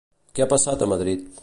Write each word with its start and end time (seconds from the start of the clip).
Què 0.39 0.45
ha 0.45 0.49
passat 0.55 0.87
a 0.87 0.91
Madrid? 0.95 1.31